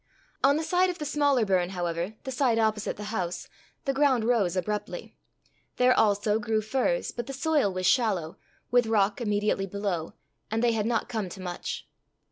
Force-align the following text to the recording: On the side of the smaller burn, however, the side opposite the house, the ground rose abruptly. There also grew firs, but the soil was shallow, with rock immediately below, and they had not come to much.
On 0.43 0.57
the 0.57 0.63
side 0.63 0.89
of 0.89 0.97
the 0.97 1.05
smaller 1.05 1.45
burn, 1.45 1.69
however, 1.69 2.15
the 2.23 2.31
side 2.31 2.57
opposite 2.57 2.97
the 2.97 3.03
house, 3.13 3.47
the 3.85 3.93
ground 3.93 4.23
rose 4.23 4.55
abruptly. 4.57 5.15
There 5.75 5.93
also 5.95 6.39
grew 6.39 6.61
firs, 6.63 7.11
but 7.11 7.27
the 7.27 7.33
soil 7.33 7.71
was 7.71 7.85
shallow, 7.85 8.37
with 8.71 8.87
rock 8.87 9.21
immediately 9.21 9.67
below, 9.67 10.15
and 10.49 10.63
they 10.63 10.71
had 10.71 10.87
not 10.87 11.07
come 11.07 11.29
to 11.29 11.39
much. 11.39 11.87